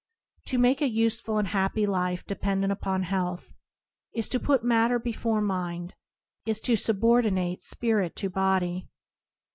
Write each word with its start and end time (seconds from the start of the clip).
To 0.45 0.57
make 0.57 0.81
a 0.81 0.89
useful 0.89 1.37
and 1.37 1.49
happy 1.49 1.85
life 1.85 2.25
dependent 2.25 2.73
upon 2.73 3.03
health, 3.03 3.53
is 4.15 4.27
to 4.29 4.39
put 4.39 4.63
matter 4.63 4.97
before 4.97 5.41
mind, 5.41 5.93
is 6.43 6.59
to 6.61 6.75
subordinate 6.75 7.61
spirit 7.61 8.15
to 8.15 8.29
body. 8.31 8.87